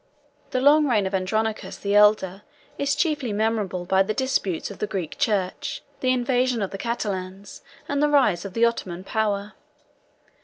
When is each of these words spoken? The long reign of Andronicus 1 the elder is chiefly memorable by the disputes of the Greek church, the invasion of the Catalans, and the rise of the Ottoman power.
The 0.49 0.61
long 0.61 0.87
reign 0.87 1.05
of 1.05 1.13
Andronicus 1.13 1.77
1 1.83 1.83
the 1.83 1.93
elder 1.95 2.41
is 2.79 2.95
chiefly 2.95 3.31
memorable 3.31 3.85
by 3.85 4.01
the 4.01 4.15
disputes 4.15 4.71
of 4.71 4.79
the 4.79 4.87
Greek 4.87 5.15
church, 5.19 5.83
the 5.99 6.09
invasion 6.11 6.63
of 6.63 6.71
the 6.71 6.79
Catalans, 6.79 7.61
and 7.87 8.01
the 8.01 8.09
rise 8.09 8.43
of 8.43 8.55
the 8.55 8.65
Ottoman 8.65 9.03
power. 9.03 9.53